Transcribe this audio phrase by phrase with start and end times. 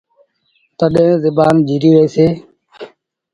[0.77, 2.27] تڏهيݩ زبآن جيٚريٚ رهيٚسي۔